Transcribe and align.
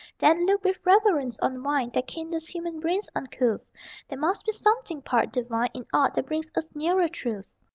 Then 0.17 0.47
look 0.47 0.63
with 0.63 0.79
reverence 0.83 1.37
on 1.41 1.61
wine 1.61 1.91
That 1.93 2.07
kindles 2.07 2.47
human 2.47 2.79
brains 2.79 3.07
uncouth 3.13 3.69
There 4.09 4.17
must 4.17 4.43
be 4.47 4.51
something 4.51 5.03
part 5.03 5.31
divine 5.31 5.69
In 5.75 5.85
aught 5.93 6.15
that 6.15 6.25
brings 6.25 6.51
us 6.57 6.73
nearer 6.75 7.07
Truth! 7.07 7.53